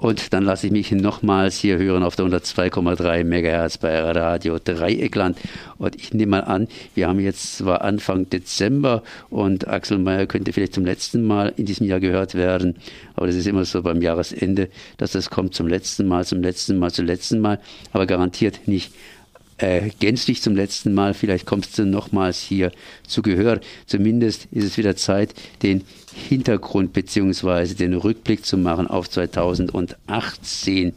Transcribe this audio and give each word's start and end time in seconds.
Und 0.00 0.32
dann 0.32 0.44
lasse 0.44 0.66
ich 0.66 0.72
mich 0.72 0.90
nochmals 0.92 1.58
hier 1.58 1.76
hören 1.76 2.02
auf 2.04 2.16
der 2.16 2.24
102,3 2.24 3.22
MHz 3.22 3.76
bei 3.76 4.00
Radio 4.00 4.58
Dreieckland. 4.58 5.36
Und 5.76 5.94
ich 5.94 6.14
nehme 6.14 6.30
mal 6.30 6.44
an, 6.44 6.68
wir 6.94 7.06
haben 7.06 7.20
jetzt 7.20 7.58
zwar 7.58 7.82
Anfang 7.82 8.30
Dezember 8.30 9.02
und 9.28 9.68
Axel 9.68 9.98
Mayer 9.98 10.24
könnte 10.24 10.54
vielleicht 10.54 10.72
zum 10.72 10.86
letzten 10.86 11.26
Mal 11.26 11.52
in 11.54 11.66
diesem 11.66 11.86
Jahr 11.86 12.00
gehört 12.00 12.34
werden. 12.34 12.76
Aber 13.14 13.26
das 13.26 13.36
ist 13.36 13.46
immer 13.46 13.66
so 13.66 13.82
beim 13.82 14.00
Jahresende, 14.00 14.70
dass 14.96 15.12
das 15.12 15.28
kommt 15.28 15.54
zum 15.54 15.66
letzten 15.66 16.08
Mal, 16.08 16.24
zum 16.24 16.40
letzten 16.40 16.78
Mal, 16.78 16.90
zum 16.90 17.04
letzten 17.04 17.38
Mal. 17.40 17.60
Aber 17.92 18.06
garantiert 18.06 18.66
nicht 18.66 18.94
äh, 19.60 19.90
gänzlich 19.98 20.42
zum 20.42 20.56
letzten 20.56 20.94
Mal. 20.94 21.14
Vielleicht 21.14 21.46
kommst 21.46 21.78
du 21.78 21.84
nochmals 21.84 22.40
hier 22.40 22.72
zu 23.06 23.22
Gehör. 23.22 23.60
Zumindest 23.86 24.48
ist 24.50 24.64
es 24.64 24.76
wieder 24.76 24.96
Zeit, 24.96 25.34
den 25.62 25.84
Hintergrund 26.28 26.92
beziehungsweise 26.92 27.74
den 27.74 27.94
Rückblick 27.94 28.44
zu 28.44 28.56
machen 28.56 28.86
auf 28.86 29.08
2018. 29.08 30.94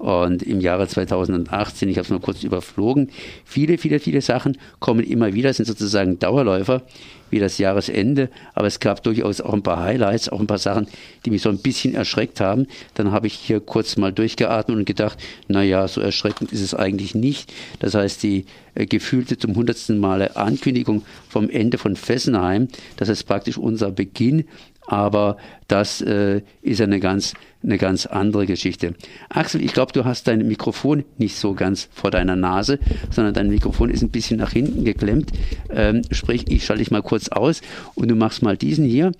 Und 0.00 0.42
im 0.42 0.62
Jahre 0.62 0.88
2018, 0.88 1.90
ich 1.90 1.98
habe 1.98 2.06
es 2.06 2.10
mal 2.10 2.20
kurz 2.20 2.42
überflogen, 2.42 3.10
viele, 3.44 3.76
viele, 3.76 4.00
viele 4.00 4.22
Sachen 4.22 4.56
kommen 4.78 5.04
immer 5.04 5.34
wieder, 5.34 5.52
sind 5.52 5.66
sozusagen 5.66 6.18
Dauerläufer 6.18 6.84
wie 7.28 7.38
das 7.38 7.58
Jahresende, 7.58 8.30
aber 8.54 8.66
es 8.66 8.80
gab 8.80 9.02
durchaus 9.02 9.42
auch 9.42 9.52
ein 9.52 9.62
paar 9.62 9.84
Highlights, 9.84 10.30
auch 10.30 10.40
ein 10.40 10.46
paar 10.46 10.56
Sachen, 10.56 10.88
die 11.26 11.30
mich 11.30 11.42
so 11.42 11.50
ein 11.50 11.58
bisschen 11.58 11.94
erschreckt 11.94 12.40
haben. 12.40 12.66
Dann 12.94 13.12
habe 13.12 13.26
ich 13.26 13.34
hier 13.34 13.60
kurz 13.60 13.98
mal 13.98 14.10
durchgeatmet 14.10 14.74
und 14.74 14.84
gedacht, 14.86 15.18
naja, 15.48 15.86
so 15.86 16.00
erschreckend 16.00 16.50
ist 16.50 16.62
es 16.62 16.74
eigentlich 16.74 17.14
nicht. 17.14 17.52
Das 17.78 17.94
heißt, 17.94 18.22
die 18.22 18.46
äh, 18.74 18.86
gefühlte 18.86 19.36
zum 19.36 19.54
hundertsten 19.54 19.98
Male 19.98 20.34
Ankündigung 20.34 21.02
vom 21.28 21.50
Ende 21.50 21.76
von 21.76 21.94
Fessenheim, 21.94 22.68
das 22.96 23.10
ist 23.10 23.24
praktisch 23.24 23.58
unser 23.58 23.90
Beginn 23.90 24.46
aber 24.90 25.36
das 25.68 26.00
äh, 26.00 26.42
ist 26.62 26.80
eine 26.80 26.98
ganz, 26.98 27.34
eine 27.62 27.78
ganz 27.78 28.06
andere 28.06 28.44
Geschichte. 28.44 28.94
Axel, 29.28 29.62
ich 29.62 29.72
glaube, 29.72 29.92
du 29.92 30.04
hast 30.04 30.26
dein 30.26 30.48
Mikrofon 30.48 31.04
nicht 31.16 31.36
so 31.36 31.54
ganz 31.54 31.88
vor 31.92 32.10
deiner 32.10 32.34
Nase, 32.34 32.80
sondern 33.08 33.32
dein 33.32 33.50
Mikrofon 33.50 33.90
ist 33.90 34.02
ein 34.02 34.10
bisschen 34.10 34.38
nach 34.38 34.50
hinten 34.50 34.84
geklemmt. 34.84 35.30
Ähm, 35.70 36.02
sprich, 36.10 36.50
ich 36.50 36.64
schalte 36.64 36.82
dich 36.82 36.90
mal 36.90 37.02
kurz 37.02 37.28
aus 37.28 37.60
und 37.94 38.08
du 38.08 38.16
machst 38.16 38.42
mal 38.42 38.56
diesen 38.56 38.84
hier. 38.84 39.12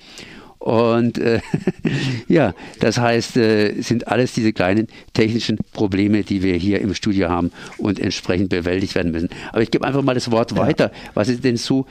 Und 0.59 1.19
äh, 1.19 1.41
ja, 2.29 2.53
das 2.81 2.99
heißt, 2.99 3.37
äh, 3.37 3.81
sind 3.81 4.09
alles 4.09 4.35
diese 4.35 4.53
kleinen 4.53 4.89
technischen 5.15 5.57
Probleme, 5.73 6.25
die 6.25 6.43
wir 6.43 6.57
hier 6.57 6.81
im 6.81 6.95
Studio 6.95 7.29
haben 7.29 7.53
und 7.79 8.01
entsprechend 8.01 8.49
bewältigt 8.49 8.97
werden 8.97 9.13
müssen. 9.13 9.29
Aber 9.53 9.63
ich 9.63 9.71
gebe 9.71 9.87
einfach 9.87 10.03
mal 10.03 10.15
das 10.15 10.33
Wort 10.33 10.51
ja. 10.51 10.57
weiter. 10.57 10.91
Was 11.15 11.29
ist 11.29 11.45
denn 11.45 11.57
so 11.57 11.87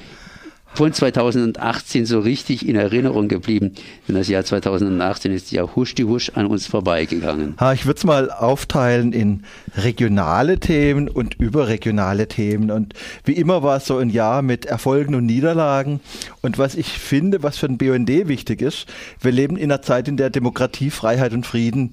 von 0.73 0.94
2018 0.94 2.06
so 2.06 2.20
richtig 2.20 2.67
in 2.67 2.75
Erinnerung 2.75 3.28
geblieben. 3.28 3.73
Denn 4.08 4.16
das 4.16 4.28
Jahr 4.28 4.45
2018 4.45 5.31
ist 5.31 5.52
ja 5.52 5.64
husch 5.76 5.95
die 5.95 6.06
husch 6.06 6.31
an 6.36 6.45
uns 6.45 6.67
vorbeigegangen. 6.67 7.56
Ich 7.73 7.86
würde 7.86 7.98
es 7.98 8.03
mal 8.03 8.31
aufteilen 8.31 9.11
in 9.11 9.44
regionale 9.76 10.59
Themen 10.59 11.09
und 11.09 11.36
überregionale 11.36 12.28
Themen. 12.28 12.72
Und 12.72 12.94
wie 13.26 13.34
immer 13.34 13.64
war 13.64 13.78
es 13.78 13.86
so 13.86 13.98
ein 13.98 14.09
Jahr 14.09 14.42
mit 14.42 14.66
Erfolgen 14.66 15.16
und 15.16 15.26
Niederlagen. 15.26 16.00
Und 16.42 16.58
was 16.58 16.76
ich 16.76 16.88
finde, 16.88 17.44
was 17.44 17.58
für 17.58 17.67
den 17.67 17.78
BUND 17.78 18.09
wichtig 18.28 18.61
ist, 18.61 18.86
wir 19.22 19.31
leben 19.31 19.58
in 19.58 19.72
einer 19.72 19.81
Zeit, 19.81 20.08
in 20.08 20.17
der 20.17 20.30
Demokratie, 20.30 20.92
Freiheit 20.92 21.33
und 21.33 21.45
Frieden 21.45 21.92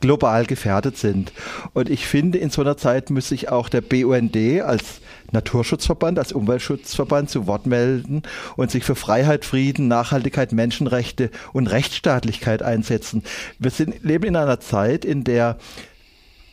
global 0.00 0.46
gefährdet 0.46 0.96
sind. 0.96 1.32
Und 1.72 1.90
ich 1.90 2.06
finde, 2.06 2.38
in 2.38 2.50
so 2.50 2.62
einer 2.62 2.76
Zeit 2.76 3.10
müsste 3.10 3.30
sich 3.30 3.48
auch 3.48 3.68
der 3.68 3.80
BUND 3.80 4.36
als 4.62 5.00
Naturschutzverband, 5.32 6.18
als 6.18 6.32
Umweltschutzverband 6.32 7.30
zu 7.30 7.46
Wort 7.46 7.66
melden 7.66 8.22
und 8.56 8.70
sich 8.70 8.84
für 8.84 8.94
Freiheit, 8.94 9.44
Frieden, 9.44 9.88
Nachhaltigkeit, 9.88 10.52
Menschenrechte 10.52 11.30
und 11.52 11.66
Rechtsstaatlichkeit 11.66 12.62
einsetzen. 12.62 13.22
Wir 13.58 13.70
sind, 13.70 14.02
leben 14.02 14.24
in 14.24 14.36
einer 14.36 14.60
Zeit, 14.60 15.04
in 15.04 15.24
der 15.24 15.58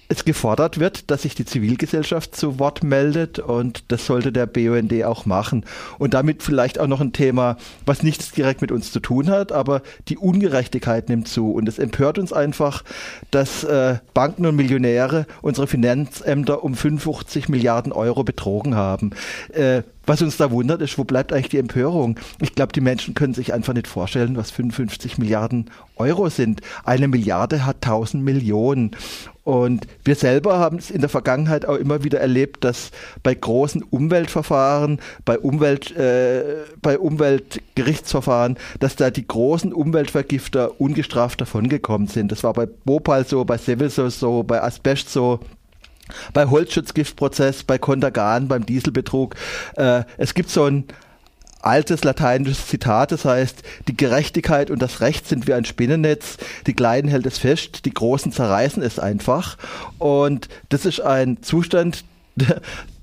es 0.08 0.26
gefordert 0.26 0.80
wird, 0.80 1.10
dass 1.10 1.24
sich 1.24 1.36
die 1.36 1.46
Zivilgesellschaft 1.46 2.36
zu 2.36 2.60
Wort 2.60 2.84
meldet 2.84 3.40
und 3.40 3.86
das 3.90 4.06
sollte 4.06 4.32
der 4.32 4.46
BUND 4.46 5.04
auch 5.04 5.26
machen. 5.26 5.66
Und 5.98 6.14
damit 6.14 6.44
vielleicht 6.44 6.80
auch 6.80 6.88
noch 6.88 7.02
ein 7.02 7.14
Thema, 7.14 7.58
was 7.86 8.04
nichts 8.04 8.32
direkt 8.32 8.62
mit 8.62 8.72
uns 8.72 8.92
zu 8.92 9.00
tun 9.00 9.30
hat, 9.30 9.52
aber 9.52 9.82
die 10.08 10.18
Ungerechtigkeit 10.18 11.10
nimmt 11.10 11.28
zu. 11.28 11.52
Und 11.52 11.68
es 11.68 11.80
empört 11.80 12.20
uns 12.20 12.34
einfach, 12.34 12.84
dass 13.32 13.64
äh, 13.64 13.98
Banken 14.14 14.46
und 14.46 14.56
Millionäre 14.56 15.26
unsere 15.42 15.68
Finanzämter 15.68 16.64
um 16.64 16.76
55 16.76 17.50
Milliarden 17.50 17.92
Euro 17.92 18.24
betrogen 18.24 18.76
haben. 18.76 19.12
Äh, 19.54 19.84
was 20.06 20.22
uns 20.22 20.38
da 20.38 20.52
wundert, 20.52 20.82
ist, 20.82 20.98
wo 20.98 21.04
bleibt 21.04 21.34
eigentlich 21.34 21.50
die 21.50 21.58
Empörung? 21.58 22.20
Ich 22.42 22.56
glaube, 22.56 22.74
die 22.74 22.82
Menschen 22.82 23.14
können 23.14 23.34
sich 23.34 23.54
einfach 23.54 23.74
nicht 23.74 23.88
vorstellen, 23.88 24.36
was 24.36 24.52
55 24.52 25.18
Milliarden 25.18 25.70
Euro 25.98 26.30
sind. 26.30 26.62
Eine 26.84 27.08
Milliarde 27.08 27.66
hat 27.66 27.78
1000 27.78 28.24
Millionen. 28.24 28.92
Und 29.44 29.86
wir 30.04 30.16
selber 30.16 30.58
haben 30.58 30.78
es 30.78 30.90
in 30.90 31.02
der 31.02 31.10
Vergangenheit 31.10 31.68
auch 31.68 31.76
immer 31.76 32.04
wieder 32.04 32.20
erlebt, 32.20 32.64
dass 32.64 32.90
bei 33.22 33.36
großen 33.36 33.84
Umweltverfahren, 33.84 35.00
bei, 35.24 35.38
Umwelt, 35.38 35.96
äh, 35.96 36.64
bei 36.82 36.98
Umweltgerichtsverfahren, 36.98 38.58
dass 38.80 38.96
da 38.96 39.12
die 39.12 39.28
großen 39.28 39.72
Umweltvergifter 39.72 40.82
ungestraft 40.82 41.42
davongekommen 41.42 42.08
sind. 42.08 42.32
Das 42.32 42.44
war 42.44 42.54
bei 42.54 42.66
Bhopal 42.66 43.26
so, 43.26 43.46
bei 43.46 43.58
Seveso 43.58 44.10
so, 44.10 44.42
bei 44.42 44.64
Asbest 44.64 45.10
so 45.10 45.40
bei 46.34 46.46
Holzschutzgiftprozess, 46.48 47.64
bei 47.64 47.78
Kontergan, 47.78 48.48
beim 48.48 48.66
Dieselbetrug. 48.66 49.36
Äh, 49.76 50.04
es 50.18 50.34
gibt 50.34 50.50
so 50.50 50.66
ein 50.66 50.86
altes 51.66 52.04
lateinisches 52.04 52.68
Zitat, 52.68 53.12
das 53.12 53.26
heißt, 53.26 53.64
die 53.88 53.98
Gerechtigkeit 53.98 54.70
und 54.70 54.82
das 54.82 55.02
Recht 55.02 55.28
sind 55.28 55.48
wie 55.48 55.54
ein 55.54 55.66
Spinnennetz, 55.66 56.38
die 56.68 56.74
Kleinen 56.74 57.08
hält 57.08 57.26
es 57.26 57.40
fest, 57.40 57.86
die 57.86 57.94
Großen 57.94 58.32
zerreißen 58.32 58.84
es 58.84 59.00
einfach. 59.00 59.58
Und 59.98 60.48
das 60.70 60.86
ist 60.86 61.00
ein 61.02 61.42
Zustand, 61.42 62.06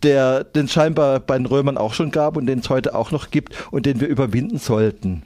der, 0.02 0.44
den 0.44 0.68
scheinbar 0.68 1.18
bei 1.20 1.36
den 1.36 1.46
Römern 1.46 1.76
auch 1.76 1.94
schon 1.94 2.10
gab 2.12 2.36
und 2.36 2.46
den 2.46 2.60
es 2.60 2.70
heute 2.70 2.94
auch 2.94 3.10
noch 3.10 3.30
gibt 3.30 3.54
und 3.72 3.86
den 3.86 4.00
wir 4.00 4.08
überwinden 4.08 4.58
sollten. 4.58 5.22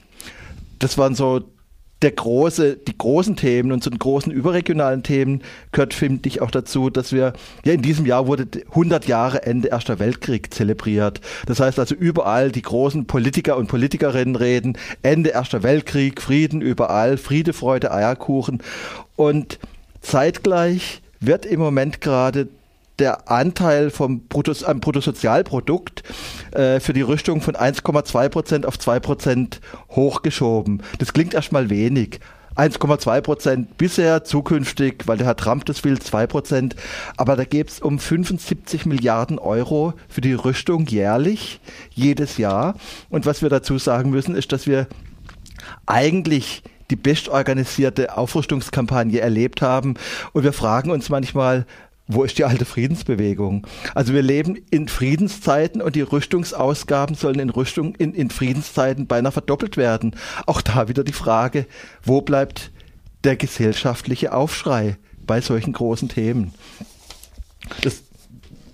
Das 0.78 0.96
waren 0.96 1.14
so 1.14 1.42
der 2.02 2.10
große, 2.10 2.76
die 2.76 2.96
großen 2.96 3.36
Themen 3.36 3.72
und 3.72 3.82
zu 3.82 3.88
den 3.88 3.98
großen 3.98 4.30
überregionalen 4.30 5.02
Themen 5.02 5.42
gehört, 5.72 5.94
finde 5.94 6.28
ich, 6.28 6.42
auch 6.42 6.50
dazu, 6.50 6.90
dass 6.90 7.12
wir, 7.12 7.32
ja, 7.64 7.72
in 7.72 7.80
diesem 7.80 8.04
Jahr 8.04 8.26
wurde 8.26 8.46
100 8.68 9.06
Jahre 9.06 9.44
Ende 9.44 9.68
Erster 9.68 9.98
Weltkrieg 9.98 10.52
zelebriert. 10.52 11.20
Das 11.46 11.60
heißt 11.60 11.78
also 11.78 11.94
überall 11.94 12.52
die 12.52 12.62
großen 12.62 13.06
Politiker 13.06 13.56
und 13.56 13.68
Politikerinnen 13.68 14.36
reden, 14.36 14.76
Ende 15.02 15.30
Erster 15.30 15.62
Weltkrieg, 15.62 16.20
Frieden 16.20 16.60
überall, 16.60 17.16
Friede, 17.16 17.54
Freude, 17.54 17.92
Eierkuchen. 17.92 18.62
Und 19.16 19.58
zeitgleich 20.02 21.00
wird 21.20 21.46
im 21.46 21.60
Moment 21.60 22.02
gerade 22.02 22.48
der 22.98 23.30
Anteil 23.30 23.90
vom 23.90 24.26
Bruttos, 24.26 24.64
am 24.64 24.80
Bruttosozialprodukt 24.80 26.02
äh, 26.52 26.80
für 26.80 26.92
die 26.92 27.02
Rüstung 27.02 27.40
von 27.40 27.54
1,2 27.54 28.28
Prozent 28.28 28.66
auf 28.66 28.78
2 28.78 29.00
Prozent 29.00 29.60
hochgeschoben. 29.90 30.82
Das 30.98 31.12
klingt 31.12 31.34
erstmal 31.34 31.70
wenig. 31.70 32.20
1,2 32.56 33.20
Prozent 33.20 33.76
bisher, 33.76 34.24
zukünftig, 34.24 35.02
weil 35.06 35.18
der 35.18 35.26
Herr 35.26 35.36
Trump 35.36 35.66
das 35.66 35.84
will, 35.84 35.98
2 35.98 36.26
Prozent. 36.26 36.74
Aber 37.18 37.36
da 37.36 37.44
geht 37.44 37.68
es 37.68 37.80
um 37.80 37.98
75 37.98 38.86
Milliarden 38.86 39.38
Euro 39.38 39.92
für 40.08 40.22
die 40.22 40.32
Rüstung 40.32 40.86
jährlich, 40.86 41.60
jedes 41.90 42.38
Jahr. 42.38 42.74
Und 43.10 43.26
was 43.26 43.42
wir 43.42 43.50
dazu 43.50 43.76
sagen 43.76 44.10
müssen, 44.10 44.34
ist, 44.34 44.52
dass 44.52 44.66
wir 44.66 44.86
eigentlich 45.84 46.62
die 46.90 46.96
bestorganisierte 46.96 48.16
Aufrüstungskampagne 48.16 49.20
erlebt 49.20 49.60
haben. 49.60 49.94
Und 50.32 50.44
wir 50.44 50.52
fragen 50.52 50.90
uns 50.90 51.08
manchmal, 51.08 51.66
wo 52.08 52.22
ist 52.22 52.38
die 52.38 52.44
alte 52.44 52.64
Friedensbewegung? 52.64 53.66
Also 53.94 54.14
wir 54.14 54.22
leben 54.22 54.56
in 54.70 54.88
Friedenszeiten 54.88 55.82
und 55.82 55.96
die 55.96 56.02
Rüstungsausgaben 56.02 57.16
sollen 57.16 57.40
in 57.40 57.50
Rüstung 57.50 57.94
in, 57.96 58.14
in 58.14 58.30
Friedenszeiten 58.30 59.06
beinahe 59.06 59.32
verdoppelt 59.32 59.76
werden. 59.76 60.14
Auch 60.46 60.62
da 60.62 60.88
wieder 60.88 61.02
die 61.02 61.12
Frage, 61.12 61.66
wo 62.02 62.20
bleibt 62.20 62.70
der 63.24 63.36
gesellschaftliche 63.36 64.32
Aufschrei 64.32 64.96
bei 65.26 65.40
solchen 65.40 65.72
großen 65.72 66.08
Themen? 66.08 66.54
Das 67.82 68.02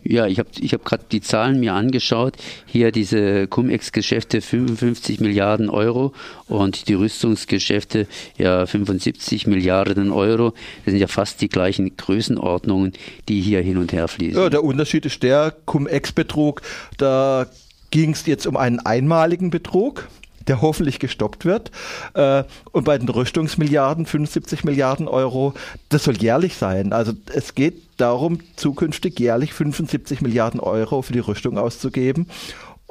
ja, 0.04 0.26
ich 0.26 0.38
habe 0.38 0.48
ich 0.58 0.72
hab 0.74 0.84
gerade 0.84 1.04
die 1.10 1.20
Zahlen 1.20 1.60
mir 1.60 1.74
angeschaut. 1.74 2.36
Hier 2.66 2.92
diese 2.92 3.46
Cum-Ex-Geschäfte 3.46 4.40
55 4.40 5.20
Milliarden 5.20 5.70
Euro 5.70 6.12
und 6.48 6.88
die 6.88 6.94
Rüstungsgeschäfte 6.94 8.06
ja 8.36 8.66
75 8.66 9.46
Milliarden 9.46 10.10
Euro. 10.10 10.52
Das 10.84 10.92
sind 10.92 10.98
ja 10.98 11.06
fast 11.06 11.40
die 11.40 11.48
gleichen 11.48 11.96
Größenordnungen, 11.96 12.92
die 13.28 13.40
hier 13.40 13.60
hin 13.60 13.76
und 13.76 13.92
her 13.92 14.08
fließen. 14.08 14.40
Ja, 14.40 14.50
der 14.50 14.64
Unterschied 14.64 15.06
ist 15.06 15.22
der 15.22 15.54
Cum-Ex-Betrug, 15.66 16.62
da 16.96 17.46
ging 17.90 18.10
es 18.12 18.26
jetzt 18.26 18.46
um 18.46 18.56
einen 18.56 18.80
einmaligen 18.80 19.50
Betrug 19.50 20.08
der 20.48 20.62
hoffentlich 20.62 20.98
gestoppt 20.98 21.44
wird. 21.44 21.70
Äh, 22.14 22.44
und 22.72 22.84
bei 22.84 22.98
den 22.98 23.08
Rüstungsmilliarden, 23.08 24.06
75 24.06 24.64
Milliarden 24.64 25.08
Euro, 25.08 25.54
das 25.88 26.04
soll 26.04 26.16
jährlich 26.16 26.56
sein. 26.56 26.92
Also 26.92 27.12
es 27.34 27.54
geht 27.54 27.82
darum, 27.96 28.38
zukünftig 28.56 29.18
jährlich 29.18 29.52
75 29.52 30.20
Milliarden 30.20 30.60
Euro 30.60 31.02
für 31.02 31.12
die 31.12 31.18
Rüstung 31.20 31.58
auszugeben. 31.58 32.26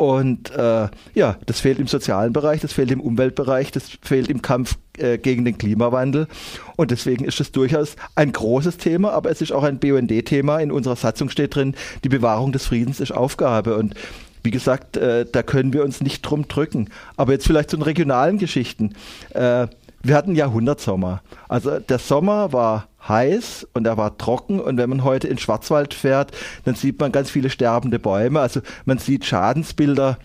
Und 0.01 0.49
äh, 0.51 0.87
ja, 1.13 1.37
das 1.45 1.59
fehlt 1.59 1.77
im 1.77 1.85
sozialen 1.85 2.33
Bereich, 2.33 2.61
das 2.61 2.73
fehlt 2.73 2.89
im 2.89 3.01
Umweltbereich, 3.01 3.71
das 3.71 3.83
fehlt 4.01 4.29
im 4.29 4.41
Kampf 4.41 4.77
äh, 4.97 5.19
gegen 5.19 5.45
den 5.45 5.59
Klimawandel. 5.59 6.27
Und 6.75 6.89
deswegen 6.89 7.23
ist 7.23 7.39
es 7.39 7.51
durchaus 7.51 7.97
ein 8.15 8.31
großes 8.31 8.77
Thema, 8.77 9.11
aber 9.11 9.29
es 9.29 9.41
ist 9.41 9.51
auch 9.51 9.61
ein 9.61 9.77
BUND-Thema. 9.77 10.59
In 10.59 10.71
unserer 10.71 10.95
Satzung 10.95 11.29
steht 11.29 11.55
drin, 11.55 11.75
die 12.03 12.09
Bewahrung 12.09 12.51
des 12.51 12.65
Friedens 12.65 12.99
ist 12.99 13.11
Aufgabe. 13.11 13.75
Und 13.77 13.93
wie 14.43 14.51
gesagt, 14.51 14.97
äh, 14.97 15.25
da 15.31 15.43
können 15.43 15.73
wir 15.73 15.83
uns 15.83 16.01
nicht 16.01 16.21
drum 16.21 16.47
drücken. 16.47 16.89
Aber 17.17 17.33
jetzt 17.33 17.45
vielleicht 17.45 17.69
zu 17.69 17.77
den 17.77 17.83
regionalen 17.83 18.37
Geschichten. 18.37 18.95
Äh, 19.33 19.67
wir 20.03 20.15
hatten 20.15 20.35
Jahrhundertsommer. 20.35 21.21
Also 21.47 21.79
der 21.79 21.99
Sommer 21.99 22.53
war 22.53 22.87
heiß 23.07 23.67
und 23.73 23.85
er 23.85 23.97
war 23.97 24.17
trocken 24.17 24.59
und 24.59 24.77
wenn 24.77 24.89
man 24.89 25.03
heute 25.03 25.27
in 25.27 25.37
Schwarzwald 25.37 25.93
fährt, 25.93 26.31
dann 26.65 26.75
sieht 26.75 26.99
man 26.99 27.11
ganz 27.11 27.29
viele 27.29 27.49
sterbende 27.49 27.99
Bäume. 27.99 28.39
Also 28.39 28.61
man 28.85 28.97
sieht 28.97 29.25
Schadensbilder 29.25 30.17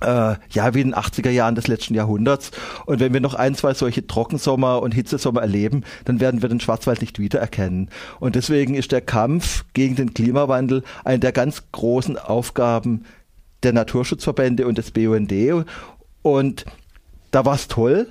äh, 0.00 0.34
ja, 0.50 0.74
wie 0.74 0.80
in 0.80 0.90
den 0.90 0.94
80er 0.94 1.30
Jahren 1.30 1.54
des 1.54 1.66
letzten 1.66 1.94
Jahrhunderts. 1.94 2.50
Und 2.86 3.00
wenn 3.00 3.12
wir 3.12 3.20
noch 3.20 3.34
ein, 3.34 3.54
zwei 3.54 3.74
solche 3.74 4.06
Trockensommer 4.06 4.82
und 4.82 4.92
Hitzesommer 4.92 5.40
erleben, 5.40 5.84
dann 6.04 6.20
werden 6.20 6.42
wir 6.42 6.48
den 6.48 6.60
Schwarzwald 6.60 7.00
nicht 7.00 7.18
wiedererkennen. 7.18 7.88
Und 8.20 8.34
deswegen 8.34 8.74
ist 8.74 8.92
der 8.92 9.00
Kampf 9.00 9.64
gegen 9.72 9.96
den 9.96 10.14
Klimawandel 10.14 10.82
eine 11.04 11.20
der 11.20 11.32
ganz 11.32 11.64
großen 11.72 12.18
Aufgaben 12.18 13.04
der 13.64 13.72
Naturschutzverbände 13.72 14.66
und 14.66 14.78
des 14.78 14.90
BUND. 14.90 15.32
Und 16.22 16.64
da 17.30 17.44
war 17.44 17.54
es 17.54 17.68
toll, 17.68 18.06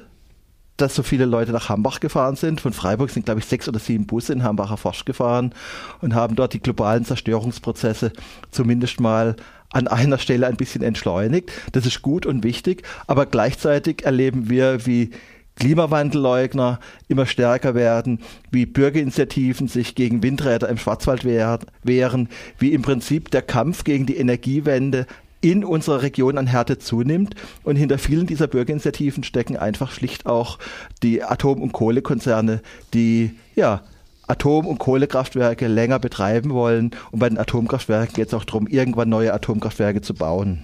dass 0.77 0.95
so 0.95 1.03
viele 1.03 1.25
Leute 1.25 1.51
nach 1.51 1.69
Hambach 1.69 1.99
gefahren 1.99 2.35
sind. 2.35 2.59
Von 2.59 2.73
Freiburg 2.73 3.09
sind, 3.09 3.25
glaube 3.25 3.39
ich, 3.39 3.45
sechs 3.45 3.67
oder 3.69 3.79
sieben 3.79 4.07
Busse 4.07 4.33
in 4.33 4.43
Hambacher 4.43 4.77
Forsch 4.77 5.05
gefahren 5.05 5.53
und 6.01 6.15
haben 6.15 6.35
dort 6.35 6.53
die 6.53 6.61
globalen 6.61 7.05
Zerstörungsprozesse 7.05 8.11
zumindest 8.51 8.99
mal 8.99 9.35
an 9.71 9.87
einer 9.87 10.17
Stelle 10.17 10.47
ein 10.47 10.57
bisschen 10.57 10.83
entschleunigt. 10.83 11.51
Das 11.71 11.85
ist 11.85 12.01
gut 12.01 12.25
und 12.25 12.43
wichtig, 12.43 12.83
aber 13.07 13.25
gleichzeitig 13.25 14.03
erleben 14.03 14.49
wir, 14.49 14.85
wie 14.85 15.11
Klimawandelleugner 15.55 16.79
immer 17.07 17.25
stärker 17.27 17.75
werden, 17.75 18.19
wie 18.51 18.65
Bürgerinitiativen 18.65 19.67
sich 19.67 19.93
gegen 19.93 20.23
Windräder 20.23 20.67
im 20.69 20.77
Schwarzwald 20.77 21.23
wehren, 21.25 22.29
wie 22.57 22.73
im 22.73 22.81
Prinzip 22.81 23.29
der 23.29 23.43
Kampf 23.43 23.83
gegen 23.83 24.05
die 24.05 24.17
Energiewende 24.17 25.05
in 25.43 25.65
unserer 25.65 26.01
Region 26.01 26.37
an 26.37 26.47
Härte 26.47 26.79
zunimmt. 26.79 27.35
Und 27.63 27.75
hinter 27.75 27.97
vielen 27.97 28.25
dieser 28.25 28.47
Bürgerinitiativen 28.47 29.23
stecken 29.23 29.57
einfach 29.57 29.91
schlicht 29.91 30.25
auch 30.25 30.57
die 31.03 31.21
Atom- 31.21 31.61
und 31.61 31.73
Kohlekonzerne, 31.73 32.61
die 32.93 33.31
ja 33.55 33.81
Atom- 34.25 34.67
und 34.67 34.79
Kohlekraftwerke 34.79 35.67
länger 35.67 35.99
betreiben 35.99 36.51
wollen. 36.51 36.91
Und 37.11 37.19
bei 37.19 37.27
den 37.27 37.37
Atomkraftwerken 37.37 38.15
geht 38.15 38.27
es 38.27 38.33
auch 38.33 38.45
darum, 38.45 38.67
irgendwann 38.67 39.09
neue 39.09 39.33
Atomkraftwerke 39.33 40.01
zu 40.01 40.13
bauen. 40.13 40.63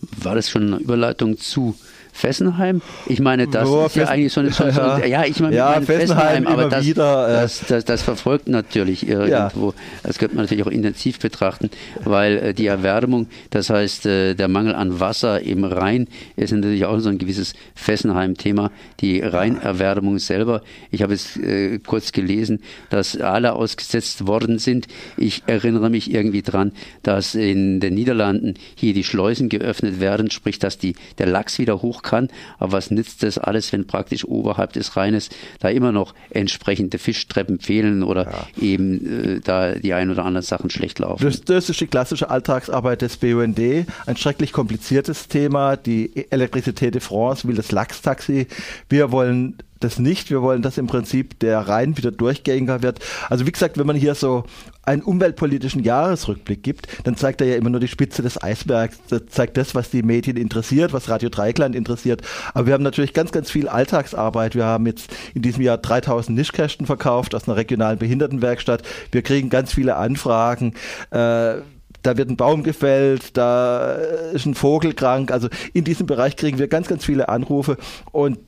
War 0.00 0.34
das 0.34 0.50
schon 0.50 0.74
eine 0.74 0.82
Überleitung 0.82 1.38
zu 1.38 1.76
Fessenheim. 2.12 2.82
Ich 3.06 3.20
meine, 3.20 3.48
das 3.48 3.68
oh, 3.68 3.86
ist 3.86 3.96
ja 3.96 4.04
eigentlich 4.04 4.32
so 4.32 4.40
eine, 4.40 4.52
so, 4.52 4.70
so, 4.70 4.80
ja, 5.06 5.24
ich 5.24 5.40
meine, 5.40 5.56
ja, 5.56 5.80
Fessenheim, 5.80 5.86
Fessenheim 5.86 6.46
aber 6.46 6.68
das, 6.68 6.84
wieder, 6.84 7.28
äh, 7.28 7.32
das, 7.42 7.64
das, 7.66 7.84
das, 7.84 8.02
verfolgt 8.02 8.48
natürlich 8.48 9.08
irgendwo. 9.08 9.70
Ja. 9.70 9.74
Das 10.02 10.18
könnte 10.18 10.36
man 10.36 10.44
natürlich 10.44 10.64
auch 10.64 10.70
intensiv 10.70 11.18
betrachten, 11.18 11.70
weil 12.04 12.36
äh, 12.36 12.54
die 12.54 12.66
Erwärmung, 12.66 13.28
das 13.50 13.70
heißt, 13.70 14.06
äh, 14.06 14.34
der 14.34 14.48
Mangel 14.48 14.74
an 14.74 15.00
Wasser 15.00 15.40
im 15.40 15.64
Rhein 15.64 16.06
ist 16.36 16.52
natürlich 16.52 16.84
auch 16.84 16.98
so 17.00 17.08
ein 17.08 17.18
gewisses 17.18 17.54
Fessenheim-Thema. 17.74 18.70
Die 19.00 19.20
Rheinerwärmung 19.20 20.18
selber, 20.18 20.62
ich 20.90 21.02
habe 21.02 21.14
es 21.14 21.38
äh, 21.38 21.78
kurz 21.78 22.12
gelesen, 22.12 22.60
dass 22.90 23.18
alle 23.18 23.54
ausgesetzt 23.54 24.26
worden 24.26 24.58
sind. 24.58 24.86
Ich 25.16 25.44
erinnere 25.46 25.88
mich 25.88 26.12
irgendwie 26.12 26.42
dran, 26.42 26.72
dass 27.02 27.34
in 27.34 27.80
den 27.80 27.94
Niederlanden 27.94 28.54
hier 28.74 28.92
die 28.92 29.04
Schleusen 29.04 29.48
geöffnet 29.48 29.98
werden, 29.98 30.30
sprich, 30.30 30.58
dass 30.58 30.76
die, 30.76 30.94
der 31.18 31.26
Lachs 31.26 31.58
wieder 31.58 31.80
hoch 31.80 32.01
kann. 32.02 32.28
Aber 32.58 32.72
was 32.72 32.90
nützt 32.90 33.22
das 33.22 33.38
alles, 33.38 33.72
wenn 33.72 33.86
praktisch 33.86 34.24
oberhalb 34.24 34.72
des 34.72 34.96
Rheines 34.96 35.30
da 35.60 35.68
immer 35.68 35.92
noch 35.92 36.14
entsprechende 36.30 36.98
Fischtreppen 36.98 37.60
fehlen 37.60 38.02
oder 38.02 38.24
ja. 38.24 38.62
eben 38.62 39.36
äh, 39.36 39.40
da 39.40 39.74
die 39.74 39.94
ein 39.94 40.10
oder 40.10 40.24
anderen 40.24 40.44
Sachen 40.44 40.70
schlecht 40.70 40.98
laufen? 40.98 41.24
Das, 41.24 41.40
das 41.42 41.68
ist 41.68 41.80
die 41.80 41.86
klassische 41.86 42.30
Alltagsarbeit 42.30 43.02
des 43.02 43.16
BUND. 43.16 43.58
Ein 43.58 44.16
schrecklich 44.16 44.52
kompliziertes 44.52 45.28
Thema. 45.28 45.76
Die 45.76 46.26
Elektrizität 46.30 46.94
de 46.94 47.00
France 47.00 47.46
will 47.46 47.54
das 47.54 47.72
Lachstaxi. 47.72 48.46
Wir 48.88 49.12
wollen 49.12 49.56
das 49.84 49.98
nicht. 49.98 50.30
Wir 50.30 50.42
wollen, 50.42 50.62
dass 50.62 50.78
im 50.78 50.86
Prinzip 50.86 51.38
der 51.40 51.60
Rhein 51.60 51.96
wieder 51.96 52.10
durchgängiger 52.10 52.82
wird. 52.82 53.00
Also 53.28 53.46
wie 53.46 53.52
gesagt, 53.52 53.78
wenn 53.78 53.86
man 53.86 53.96
hier 53.96 54.14
so 54.14 54.44
einen 54.84 55.02
umweltpolitischen 55.02 55.82
Jahresrückblick 55.82 56.62
gibt, 56.62 56.88
dann 57.04 57.16
zeigt 57.16 57.40
er 57.40 57.46
ja 57.46 57.56
immer 57.56 57.70
nur 57.70 57.80
die 57.80 57.88
Spitze 57.88 58.22
des 58.22 58.42
Eisbergs. 58.42 58.98
Das 59.08 59.22
zeigt 59.28 59.56
das, 59.56 59.74
was 59.74 59.90
die 59.90 60.02
Medien 60.02 60.36
interessiert, 60.36 60.92
was 60.92 61.08
Radio 61.08 61.28
Dreikland 61.28 61.76
interessiert. 61.76 62.22
Aber 62.54 62.66
wir 62.66 62.74
haben 62.74 62.82
natürlich 62.82 63.12
ganz, 63.12 63.32
ganz 63.32 63.50
viel 63.50 63.68
Alltagsarbeit. 63.68 64.54
Wir 64.54 64.64
haben 64.64 64.86
jetzt 64.86 65.12
in 65.34 65.42
diesem 65.42 65.62
Jahr 65.62 65.78
3000 65.78 66.36
Nischkästen 66.36 66.86
verkauft 66.86 67.34
aus 67.34 67.46
einer 67.46 67.56
regionalen 67.56 67.98
Behindertenwerkstatt. 67.98 68.82
Wir 69.12 69.22
kriegen 69.22 69.50
ganz 69.50 69.72
viele 69.72 69.96
Anfragen. 69.96 70.74
Äh, 71.10 71.56
da 72.02 72.16
wird 72.16 72.30
ein 72.30 72.36
Baum 72.36 72.64
gefällt, 72.64 73.36
da 73.36 73.92
ist 74.32 74.46
ein 74.46 74.54
Vogel 74.54 74.92
krank. 74.92 75.30
Also 75.30 75.48
in 75.72 75.84
diesem 75.84 76.06
Bereich 76.06 76.36
kriegen 76.36 76.58
wir 76.58 76.68
ganz, 76.68 76.88
ganz 76.88 77.04
viele 77.04 77.28
Anrufe 77.28 77.76
und 78.10 78.38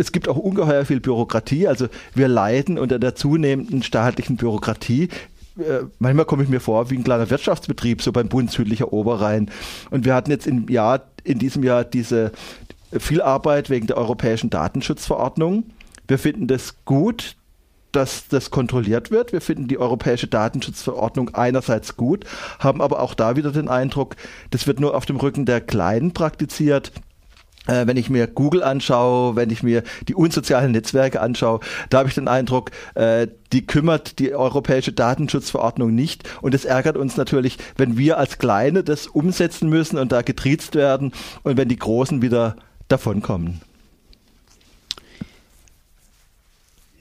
es 0.00 0.12
gibt 0.12 0.28
auch 0.28 0.36
ungeheuer 0.36 0.84
viel 0.84 1.00
Bürokratie. 1.00 1.68
Also 1.68 1.88
wir 2.14 2.26
leiden 2.26 2.78
unter 2.78 2.98
der 2.98 3.14
zunehmenden 3.14 3.82
staatlichen 3.82 4.36
Bürokratie 4.36 5.08
äh, 5.58 5.84
manchmal 5.98 6.24
komme 6.24 6.42
ich 6.42 6.48
mir 6.48 6.60
vor 6.60 6.90
wie 6.90 6.96
ein 6.96 7.04
kleiner 7.04 7.28
Wirtschaftsbetrieb, 7.28 8.00
so 8.00 8.12
beim 8.12 8.28
Bund 8.28 8.50
südlicher 8.50 8.92
Oberrhein. 8.92 9.50
Und 9.90 10.04
wir 10.04 10.14
hatten 10.14 10.30
jetzt 10.30 10.46
im 10.46 10.68
Jahr, 10.68 11.02
in 11.24 11.38
diesem 11.38 11.62
Jahr 11.64 11.84
diese 11.84 12.32
viel 12.98 13.20
Arbeit 13.20 13.68
wegen 13.68 13.86
der 13.86 13.98
europäischen 13.98 14.48
Datenschutzverordnung. 14.48 15.64
Wir 16.08 16.18
finden 16.18 16.46
das 16.46 16.76
gut, 16.84 17.36
dass 17.92 18.28
das 18.28 18.50
kontrolliert 18.50 19.10
wird. 19.10 19.32
Wir 19.32 19.40
finden 19.40 19.68
die 19.68 19.78
europäische 19.78 20.28
Datenschutzverordnung 20.28 21.34
einerseits 21.34 21.96
gut, 21.96 22.24
haben 22.58 22.80
aber 22.80 23.00
auch 23.00 23.14
da 23.14 23.36
wieder 23.36 23.52
den 23.52 23.68
Eindruck, 23.68 24.16
das 24.50 24.66
wird 24.66 24.80
nur 24.80 24.96
auf 24.96 25.04
dem 25.04 25.16
Rücken 25.16 25.44
der 25.44 25.60
Kleinen 25.60 26.12
praktiziert 26.12 26.92
äh, 27.66 27.86
wenn 27.86 27.96
ich 27.96 28.10
mir 28.10 28.26
Google 28.26 28.62
anschaue, 28.62 29.36
wenn 29.36 29.50
ich 29.50 29.62
mir 29.62 29.82
die 30.08 30.14
unsozialen 30.14 30.72
Netzwerke 30.72 31.20
anschaue, 31.20 31.60
da 31.88 31.98
habe 31.98 32.08
ich 32.08 32.14
den 32.14 32.28
Eindruck, 32.28 32.70
äh, 32.94 33.26
die 33.52 33.66
kümmert 33.66 34.18
die 34.18 34.34
europäische 34.34 34.92
Datenschutzverordnung 34.92 35.94
nicht. 35.94 36.28
Und 36.42 36.54
es 36.54 36.64
ärgert 36.64 36.96
uns 36.96 37.16
natürlich, 37.16 37.58
wenn 37.76 37.98
wir 37.98 38.18
als 38.18 38.38
Kleine 38.38 38.82
das 38.84 39.06
umsetzen 39.06 39.68
müssen 39.68 39.98
und 39.98 40.12
da 40.12 40.22
getriezt 40.22 40.74
werden 40.74 41.12
und 41.42 41.56
wenn 41.56 41.68
die 41.68 41.78
Großen 41.78 42.22
wieder 42.22 42.56
davonkommen. 42.88 43.60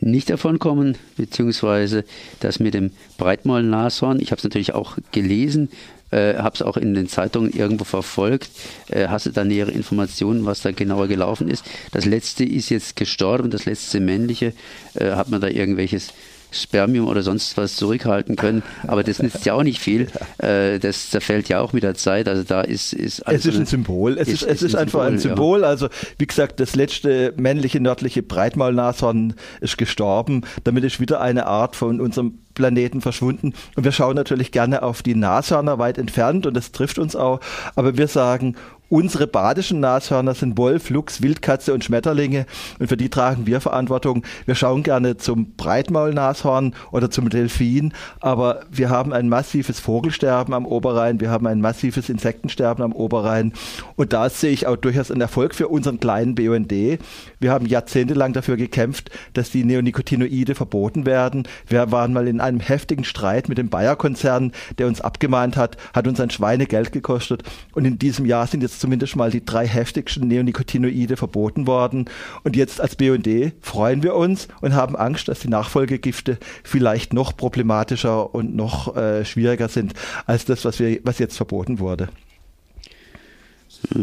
nicht 0.01 0.29
davonkommen, 0.29 0.97
beziehungsweise 1.17 2.05
das 2.39 2.60
mit 2.60 2.74
dem 2.74 2.91
Breitmaul-Nashorn. 3.17 4.19
Ich 4.19 4.31
habe 4.31 4.38
es 4.38 4.43
natürlich 4.43 4.74
auch 4.74 4.98
gelesen, 5.12 5.69
äh, 6.12 6.36
habe 6.36 6.56
es 6.56 6.62
auch 6.62 6.78
in 6.78 6.94
den 6.94 7.08
Zeitungen 7.08 7.51
irgendwo 7.51 7.84
verfolgt. 7.84 8.50
Äh, 8.89 9.08
hast 9.08 9.25
du 9.25 9.32
da 9.32 9.44
nähere 9.44 9.72
Informationen, 9.72 10.46
was 10.46 10.62
da 10.62 10.72
genauer 10.72 11.08
gelaufen 11.08 11.50
ist? 11.50 11.63
Das 11.92 12.06
letzte 12.06 12.44
ist 12.44 12.70
jetzt 12.70 12.96
gestorben, 12.96 13.50
das 13.51 13.66
letzte 13.66 14.00
männliche. 14.00 14.54
Äh, 14.96 15.12
hat 15.12 15.30
man 15.30 15.42
da 15.42 15.48
irgendwelches 15.48 16.13
Spermium 16.51 17.08
oder 17.08 17.22
sonst 17.22 17.58
was 17.58 17.75
zurückhalten 17.75 18.36
können. 18.36 18.63
Aber 18.88 19.03
das 19.03 19.22
nützt 19.22 19.46
ja 19.46 19.53
auch 19.53 19.63
nicht 19.63 19.79
viel. 19.79 20.08
Äh, 20.39 20.79
das 20.79 21.10
zerfällt 21.10 21.50
ja 21.50 21.60
auch 21.60 21.74
mit 21.74 21.84
der 21.84 21.96
Zeit. 21.96 22.29
Also 22.29 22.44
da 22.44 22.62
ist, 22.62 22.94
ist 22.94 23.22
Es 23.25 23.46
ist 23.46 23.58
ein 23.58 23.65
Symbol. 23.65 24.18
Es 24.18 24.27
ist, 24.29 24.44
ist, 24.44 24.50
es 24.50 24.62
ist, 24.62 24.75
ein 24.75 24.84
einfach 24.84 25.01
Symbol, 25.01 25.13
ein 25.13 25.20
Symbol. 25.20 25.62
Ja. 25.62 25.68
Also 25.68 25.89
wie 26.18 26.27
gesagt, 26.27 26.60
das 26.62 26.75
letzte 26.75 27.34
männliche 27.36 27.82
nördliche 27.82 28.24
Breitmaulnashorn 28.24 29.34
ist 29.60 29.77
gestorben. 29.77 30.44
Damit 30.63 30.86
ist 30.86 31.01
wieder 31.01 31.20
eine 31.20 31.46
Art 31.46 31.75
von 31.75 32.00
unserem 32.00 32.39
Planeten 32.53 33.01
verschwunden. 33.01 33.53
Und 33.75 33.84
wir 33.84 33.91
schauen 33.91 34.15
natürlich 34.15 34.51
gerne 34.51 34.84
auf 34.84 35.01
die 35.01 35.15
Nashörner 35.15 35.79
weit 35.79 35.98
entfernt 35.98 36.46
und 36.46 36.53
das 36.56 36.72
trifft 36.72 37.00
uns 37.00 37.15
auch. 37.15 37.39
Aber 37.75 37.98
wir 37.98 38.08
sagen, 38.08 38.56
Unsere 38.89 39.27
badischen 39.27 39.81
Nashörner 39.81 40.34
sind 40.34 40.58
Wolf, 40.58 40.89
Luchs, 40.89 41.22
Wildkatze 41.22 41.75
und 41.75 41.84
Schmetterlinge 41.84 42.48
und 42.79 42.88
für 42.88 42.98
die 42.98 43.10
tragen 43.10 43.46
wir 43.46 43.62
Verantwortung. 43.62 44.24
Wir 44.48 44.55
schauen 44.55 44.81
gerne 44.81 45.15
zum 45.17 45.53
Breitmaulnashorn 45.58 46.74
oder 46.91 47.12
zum 47.12 47.29
Delfin, 47.29 47.93
aber 48.19 48.62
wir 48.72 48.89
haben 48.89 49.13
ein 49.13 49.29
massives 49.29 49.79
Vogelsterben 49.79 50.55
am 50.55 50.65
Oberrhein, 50.65 51.19
wir 51.22 51.29
haben 51.29 51.46
ein 51.46 51.62
massives 51.62 52.10
Insektensterben 52.10 52.84
am 52.84 52.93
Oberrhein 52.93 53.53
und 53.96 54.12
da 54.12 54.27
sehe 54.27 54.51
ich 54.51 54.65
auch 54.65 54.75
durchaus 54.75 55.12
einen 55.12 55.22
Erfolg 55.22 55.53
für 55.53 55.67
unseren 55.67 56.00
kleinen 56.00 56.34
BUND. 56.34 56.72
Wir 56.72 57.51
haben 57.51 57.67
jahrzehntelang 57.67 58.34
dafür 58.34 58.58
gekämpft, 58.58 59.12
dass 59.34 59.51
die 59.51 59.65
Neonicotinoide 59.65 60.55
verboten 60.55 61.05
werden. 61.05 61.48
Wir 61.67 61.91
waren 61.91 62.12
mal 62.12 62.27
in 62.27 62.41
einem 62.41 62.60
heftigen 62.60 63.03
Streit 63.03 63.50
mit 63.50 63.60
dem 63.60 63.69
Bayer-Konzern, 63.69 64.51
der 64.79 64.88
uns 64.88 65.00
abgemahnt 65.00 65.58
hat, 65.58 65.77
hat 65.93 66.08
uns 66.08 66.19
ein 66.19 66.31
Schweinegeld 66.31 66.91
gekostet 66.91 67.43
und 67.75 67.86
in 67.86 68.00
diesem 68.00 68.25
Jahr 68.25 68.48
sind 68.48 68.62
jetzt 68.63 68.78
zumindest 68.79 69.15
mal 69.15 69.31
die 69.31 69.43
drei 69.43 69.67
heftigsten 69.67 70.27
Neonicotinoide 70.27 71.17
verboten 71.17 71.67
worden. 71.67 72.05
Und 72.43 72.55
jetzt 72.55 72.81
als 72.81 72.95
BUND 72.95 73.27
freuen 73.62 74.03
wir 74.03 74.15
uns 74.15 74.48
und 74.62 74.74
haben 74.74 74.95
Angst, 74.95 75.27
dass 75.27 75.39
die 75.39 75.50
Nachfolgegifte 75.50 76.38
vielleicht 76.63 77.13
noch 77.13 77.36
problematischer 77.36 78.33
und 78.33 78.55
noch 78.55 78.95
äh, 78.95 79.25
schwieriger 79.25 79.69
sind 79.69 79.93
als 80.25 80.45
das, 80.45 80.65
was, 80.65 80.79
wir, 80.79 81.00
was 81.03 81.19
jetzt 81.19 81.38
verboten 81.38 81.79
wurde. 81.79 82.09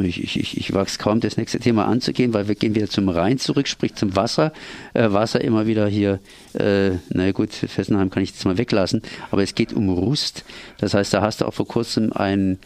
Ich, 0.02 0.22
ich, 0.22 0.40
ich, 0.40 0.56
ich 0.56 0.72
wage 0.72 0.88
es 0.88 0.98
kaum, 0.98 1.20
das 1.20 1.36
nächste 1.36 1.58
Thema 1.58 1.86
anzugehen, 1.86 2.32
weil 2.32 2.48
wir 2.48 2.54
gehen 2.54 2.74
wieder 2.74 2.88
zum 2.88 3.08
Rhein 3.08 3.38
zurück, 3.38 3.68
sprich 3.68 3.94
zum 3.94 4.16
Wasser. 4.16 4.52
Äh, 4.94 5.12
Wasser 5.12 5.42
immer 5.42 5.66
wieder 5.66 5.86
hier, 5.86 6.18
äh, 6.54 6.92
na 7.10 7.30
gut, 7.32 7.52
Fessenheim 7.52 8.08
kann 8.08 8.22
ich 8.22 8.30
jetzt 8.30 8.44
mal 8.44 8.56
weglassen, 8.56 9.02
aber 9.30 9.42
es 9.42 9.54
geht 9.54 9.74
um 9.74 9.90
Rust. 9.90 10.44
Das 10.78 10.94
heißt, 10.94 11.12
da 11.12 11.20
hast 11.20 11.40
du 11.40 11.44
auch 11.46 11.54
vor 11.54 11.68
kurzem 11.68 12.12
einen 12.12 12.58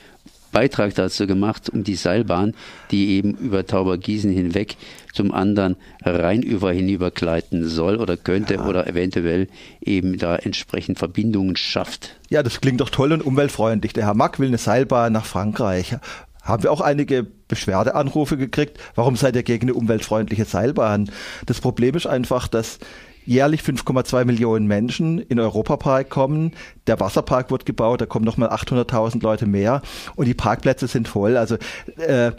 Beitrag 0.53 0.95
dazu 0.95 1.27
gemacht, 1.27 1.69
um 1.71 1.85
die 1.85 1.95
Seilbahn, 1.95 2.55
die 2.91 3.11
eben 3.11 3.35
über 3.35 3.67
Taubergießen 3.67 4.31
hinweg 4.31 4.77
zum 5.13 5.33
anderen 5.33 5.77
Rheinüber 6.05 6.73
hinübergleiten 6.73 7.69
soll 7.69 7.97
oder 7.97 8.17
könnte 8.17 8.55
ja. 8.55 8.67
oder 8.67 8.87
eventuell 8.87 9.49
eben 9.81 10.19
da 10.19 10.37
entsprechend 10.37 10.99
Verbindungen 10.99 11.57
schafft. 11.57 12.17
Ja, 12.29 12.43
das 12.43 12.61
klingt 12.61 12.81
doch 12.81 12.91
toll 12.91 13.13
und 13.13 13.25
umweltfreundlich. 13.25 13.93
Der 13.93 14.07
Herr 14.07 14.15
Mack 14.15 14.39
will 14.39 14.49
eine 14.49 14.59
Seilbahn 14.59 15.13
nach 15.13 15.25
Frankreich 15.27 15.97
haben 16.43 16.63
wir 16.63 16.73
auch 16.73 16.81
einige 16.81 17.27
Beschwerdeanrufe 17.49 18.37
gekriegt. 18.37 18.79
Warum 18.95 19.17
seid 19.17 19.37
ihr 19.37 19.43
gegen 19.43 19.67
eine 19.67 19.75
umweltfreundliche 19.75 20.45
Seilbahn? 20.45 21.11
Das 21.47 21.61
Problem 21.61 21.95
ist 21.95 22.07
einfach, 22.07 22.49
dass 22.49 22.79
jährlich 23.31 23.61
5,2 23.61 24.25
Millionen 24.25 24.67
Menschen 24.67 25.21
in 25.21 25.39
Europapark 25.39 26.11
kommen. 26.11 26.53
Der 26.89 26.99
Wasserpark 26.99 27.53
wird 27.53 27.65
gebaut, 27.65 28.01
da 28.01 28.07
kommen 28.07 28.25
nochmal 28.25 28.49
800.000 28.49 29.23
Leute 29.23 29.47
mehr 29.47 29.83
und 30.17 30.27
die 30.27 30.35
Parkplätze 30.35 30.89
sind 30.89 31.07
voll. 31.07 31.37
Also 31.37 31.55
äh, 31.97 32.33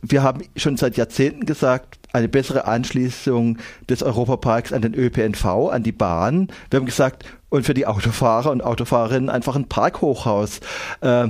wir 0.00 0.22
haben 0.22 0.42
schon 0.56 0.78
seit 0.78 0.96
Jahrzehnten 0.96 1.44
gesagt, 1.44 1.98
eine 2.14 2.28
bessere 2.28 2.64
Anschließung 2.64 3.58
des 3.90 4.02
Europaparks 4.02 4.72
an 4.72 4.80
den 4.80 4.94
ÖPNV, 4.94 5.44
an 5.70 5.82
die 5.82 5.92
Bahn. 5.92 6.48
Wir 6.70 6.78
haben 6.78 6.86
gesagt, 6.86 7.26
und 7.50 7.66
für 7.66 7.74
die 7.74 7.86
Autofahrer 7.86 8.50
und 8.50 8.64
Autofahrerinnen 8.64 9.28
einfach 9.28 9.54
ein 9.54 9.68
Parkhochhaus. 9.68 10.60
Äh, 11.02 11.28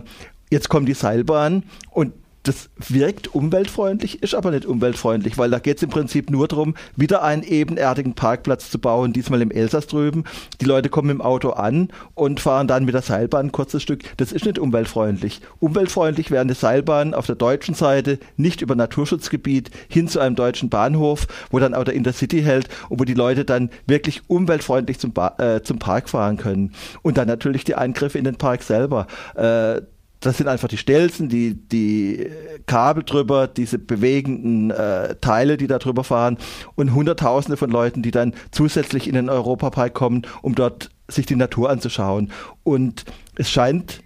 jetzt 0.51 0.69
kommt 0.69 0.89
die 0.89 0.95
Seilbahn 0.95 1.65
und 1.91 2.13
das 2.47 2.71
wirkt 2.89 3.35
umweltfreundlich, 3.35 4.23
ist 4.23 4.35
aber 4.35 4.53
nicht 4.53 4.67
umweltfreundlich, 4.67 5.37
weil 5.37 5.51
da 5.51 5.59
geht 5.59 5.79
es 5.79 5.83
im 5.83 5.91
Prinzip 5.91 6.31
nur 6.31 6.47
darum, 6.47 6.75
wieder 6.95 7.23
einen 7.23 7.43
ebenerdigen 7.43 8.15
Parkplatz 8.15 8.71
zu 8.71 8.79
bauen, 8.79 9.13
diesmal 9.13 9.43
im 9.43 9.51
Elsass 9.51 9.89
drüben. 9.89 10.25
Die 10.61 10.65
Leute 10.65 10.89
kommen 10.89 11.11
im 11.11 11.21
Auto 11.21 11.51
an 11.51 11.89
und 12.15 12.39
fahren 12.39 12.69
dann 12.69 12.85
mit 12.85 12.95
der 12.95 13.03
Seilbahn 13.03 13.47
ein 13.47 13.53
kurzes 13.53 13.83
Stück. 13.83 14.03
Das 14.17 14.31
ist 14.31 14.45
nicht 14.45 14.61
umweltfreundlich. 14.61 15.41
Umweltfreundlich 15.59 16.31
wäre 16.31 16.41
eine 16.41 16.55
Seilbahn 16.55 17.15
auf 17.15 17.27
der 17.27 17.35
deutschen 17.35 17.75
Seite, 17.75 18.19
nicht 18.37 18.63
über 18.63 18.77
Naturschutzgebiet, 18.77 19.71
hin 19.89 20.07
zu 20.07 20.21
einem 20.21 20.37
deutschen 20.37 20.69
Bahnhof, 20.69 21.27
wo 21.51 21.59
dann 21.59 21.75
auch 21.75 21.85
der 21.85 21.95
Intercity 21.95 22.43
hält 22.43 22.69
und 22.89 23.01
wo 23.01 23.05
die 23.05 23.15
Leute 23.15 23.45
dann 23.45 23.71
wirklich 23.87 24.23
umweltfreundlich 24.29 25.01
zum, 25.01 25.13
ba 25.13 25.35
äh, 25.39 25.63
zum 25.63 25.81
Park 25.81 26.09
fahren 26.09 26.37
können. 26.37 26.73
Und 27.03 27.19
dann 27.19 27.27
natürlich 27.27 27.65
die 27.65 27.75
Eingriffe 27.75 28.19
in 28.19 28.25
den 28.25 28.37
Park 28.37 28.63
selber. 28.63 29.09
Äh, 29.35 29.83
das 30.27 30.39
sind 30.39 30.49
einfach 30.49 30.69
die 30.69 30.77
Stelzen, 30.77 31.29
die, 31.29 31.55
die 31.55 32.29
Kabel 32.67 33.05
drüber, 33.05 33.47
diese 33.47 33.79
bewegenden 33.79 34.71
äh, 34.71 35.15
Teile, 35.21 35.57
die 35.57 35.69
da 35.69 35.79
drüber 35.79 36.05
fahren 36.05 36.37
und 36.75 36.95
Hunderttausende 36.95 37.57
von 37.57 37.71
Leuten, 37.71 38.03
die 38.03 38.11
dann 38.11 38.35
zusätzlich 38.51 39.07
in 39.07 39.15
den 39.15 39.29
Europapark 39.29 39.95
kommen, 39.95 40.23
um 40.43 40.55
dort 40.55 40.91
sich 41.09 41.27
die 41.27 41.37
Natur 41.37 41.71
anzuschauen. 41.71 42.33
Und 42.65 43.05
es 43.37 43.51
scheint 43.51 44.03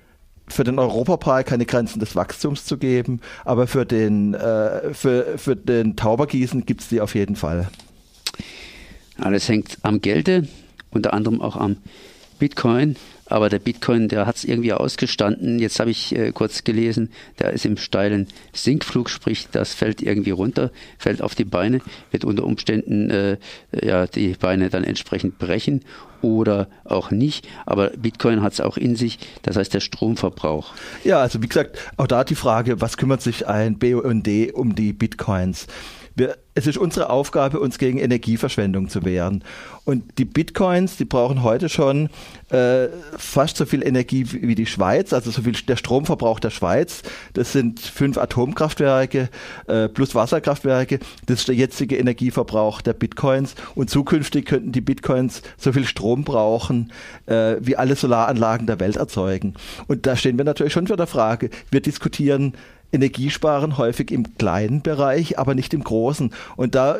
für 0.46 0.64
den 0.64 0.78
Europapark 0.78 1.46
keine 1.46 1.64
Grenzen 1.64 2.00
des 2.00 2.14
Wachstums 2.16 2.66
zu 2.66 2.76
geben, 2.76 3.20
aber 3.44 3.66
für 3.66 3.86
den, 3.86 4.34
äh, 4.34 4.92
für, 4.92 5.38
für 5.38 5.56
den 5.56 5.96
Taubergießen 5.96 6.66
gibt 6.66 6.82
es 6.82 6.88
die 6.88 7.00
auf 7.00 7.14
jeden 7.14 7.36
Fall. 7.36 7.70
Alles 9.16 9.48
hängt 9.48 9.78
am 9.82 10.00
Gelde, 10.00 10.48
unter 10.90 11.14
anderem 11.14 11.40
auch 11.40 11.56
am 11.56 11.76
Bitcoin. 12.38 12.96
Aber 13.30 13.48
der 13.48 13.60
Bitcoin, 13.60 14.08
der 14.08 14.26
hat 14.26 14.36
es 14.36 14.44
irgendwie 14.44 14.72
ausgestanden. 14.72 15.58
Jetzt 15.58 15.80
habe 15.80 15.90
ich 15.90 16.14
äh, 16.14 16.32
kurz 16.32 16.64
gelesen, 16.64 17.10
der 17.38 17.52
ist 17.52 17.64
im 17.64 17.76
steilen 17.76 18.26
Sinkflug, 18.52 19.08
sprich, 19.08 19.48
das 19.50 19.72
fällt 19.72 20.02
irgendwie 20.02 20.32
runter, 20.32 20.70
fällt 20.98 21.22
auf 21.22 21.34
die 21.34 21.44
Beine, 21.44 21.80
wird 22.10 22.24
unter 22.24 22.44
Umständen 22.44 23.08
äh, 23.10 23.36
ja, 23.72 24.06
die 24.06 24.34
Beine 24.34 24.68
dann 24.68 24.84
entsprechend 24.84 25.38
brechen 25.38 25.82
oder 26.22 26.68
auch 26.84 27.10
nicht. 27.10 27.48
Aber 27.66 27.90
Bitcoin 27.90 28.42
hat 28.42 28.52
es 28.52 28.60
auch 28.60 28.76
in 28.76 28.96
sich, 28.96 29.18
das 29.42 29.56
heißt 29.56 29.72
der 29.72 29.80
Stromverbrauch. 29.80 30.74
Ja, 31.04 31.20
also 31.20 31.40
wie 31.42 31.48
gesagt, 31.48 31.78
auch 31.96 32.08
da 32.08 32.24
die 32.24 32.34
Frage, 32.34 32.80
was 32.80 32.96
kümmert 32.96 33.22
sich 33.22 33.46
ein 33.46 33.78
BUND 33.78 34.52
um 34.52 34.74
die 34.74 34.92
Bitcoins? 34.92 35.66
Wir, 36.14 36.36
es 36.54 36.66
ist 36.66 36.76
unsere 36.76 37.10
Aufgabe, 37.10 37.60
uns 37.60 37.78
gegen 37.78 37.98
Energieverschwendung 37.98 38.88
zu 38.88 39.04
wehren. 39.04 39.44
Und 39.84 40.18
die 40.18 40.24
Bitcoins, 40.24 40.96
die 40.96 41.04
brauchen 41.04 41.42
heute 41.42 41.68
schon 41.68 42.10
äh, 42.50 42.88
fast 43.16 43.56
so 43.56 43.64
viel 43.64 43.86
Energie 43.86 44.26
wie 44.30 44.54
die 44.54 44.66
Schweiz, 44.66 45.12
also 45.12 45.30
so 45.30 45.42
viel 45.42 45.52
der 45.52 45.76
Stromverbrauch 45.76 46.40
der 46.40 46.50
Schweiz. 46.50 47.02
Das 47.32 47.52
sind 47.52 47.80
fünf 47.80 48.18
Atomkraftwerke 48.18 49.28
äh, 49.68 49.88
plus 49.88 50.14
Wasserkraftwerke. 50.14 50.98
Das 51.26 51.40
ist 51.40 51.48
der 51.48 51.54
jetzige 51.54 51.96
Energieverbrauch 51.96 52.82
der 52.82 52.92
Bitcoins. 52.92 53.54
Und 53.74 53.90
zukünftig 53.90 54.46
könnten 54.46 54.72
die 54.72 54.80
Bitcoins 54.80 55.42
so 55.56 55.72
viel 55.72 55.86
Strom 55.86 56.24
brauchen, 56.24 56.92
äh, 57.26 57.56
wie 57.60 57.76
alle 57.76 57.96
Solaranlagen 57.96 58.66
der 58.66 58.80
Welt 58.80 58.96
erzeugen. 58.96 59.54
Und 59.86 60.06
da 60.06 60.16
stehen 60.16 60.36
wir 60.38 60.44
natürlich 60.44 60.72
schon 60.72 60.86
vor 60.86 60.96
der 60.96 61.06
Frage. 61.06 61.50
Wir 61.70 61.80
diskutieren 61.80 62.54
Energiesparen 62.92 63.78
häufig 63.78 64.10
im 64.10 64.36
kleinen 64.36 64.82
Bereich, 64.82 65.38
aber 65.38 65.54
nicht 65.54 65.74
im 65.74 65.84
großen. 65.84 66.32
Und 66.56 66.74
da 66.74 66.98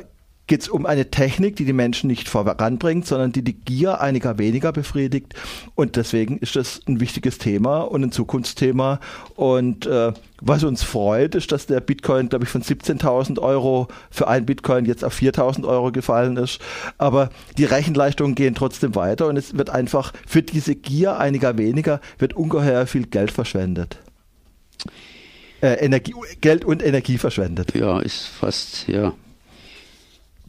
geht 0.51 0.63
es 0.63 0.69
um 0.69 0.85
eine 0.85 1.13
Technik, 1.13 1.55
die 1.55 1.65
die 1.65 1.73
Menschen 1.73 2.09
nicht 2.09 2.29
voranbringt, 2.29 3.07
sondern 3.07 3.31
die 3.31 3.43
die 3.45 3.53
Gier 3.53 4.01
einiger 4.01 4.37
weniger 4.37 4.73
befriedigt. 4.73 5.35
Und 5.77 5.95
deswegen 5.95 6.39
ist 6.39 6.57
das 6.57 6.81
ein 6.89 6.99
wichtiges 6.99 7.39
Thema 7.39 7.83
und 7.83 8.03
ein 8.03 8.11
Zukunftsthema. 8.11 8.99
Und 9.37 9.87
äh, 9.87 10.13
was 10.41 10.65
uns 10.65 10.83
freut, 10.83 11.37
ist, 11.37 11.53
dass 11.53 11.67
der 11.67 11.79
Bitcoin, 11.79 12.31
glaube 12.31 12.47
ich, 12.47 12.51
von 12.51 12.63
17.000 12.63 13.39
Euro 13.39 13.87
für 14.11 14.27
einen 14.27 14.45
Bitcoin 14.45 14.87
jetzt 14.87 15.05
auf 15.05 15.17
4.000 15.17 15.69
Euro 15.69 15.93
gefallen 15.93 16.37
ist. 16.37 16.59
Aber 16.99 17.31
die 17.57 17.65
Rechenleistungen 17.65 18.35
gehen 18.35 18.57
trotzdem 18.57 18.97
weiter 18.97 19.29
und 19.29 19.37
es 19.37 19.57
wird 19.57 19.71
einfach 19.71 20.13
für 20.27 20.43
diese 20.43 20.75
Gier 20.75 21.19
einiger 21.19 21.59
weniger 21.59 22.01
wird 22.19 22.35
ungeheuer 22.35 22.89
viel 22.89 23.07
Geld 23.07 23.31
verschwendet 23.31 24.01
äh, 25.61 25.75
Energie, 25.85 26.15
Geld 26.41 26.65
und 26.65 26.83
Energie 26.83 27.19
verschwendet. 27.19 27.75
Ja, 27.75 28.01
ist 28.01 28.27
fast, 28.27 28.89
ja. 28.89 29.13